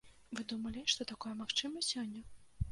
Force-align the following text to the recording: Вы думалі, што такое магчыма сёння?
Вы 0.37 0.45
думалі, 0.53 0.83
што 0.95 1.07
такое 1.13 1.33
магчыма 1.45 1.87
сёння? 1.93 2.21